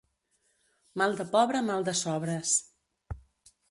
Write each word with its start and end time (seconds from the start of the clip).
Mal 1.03 1.13
de 1.21 1.27
pobre, 1.37 1.63
mal 1.69 1.87
de 1.91 1.97
sobres. 2.03 2.59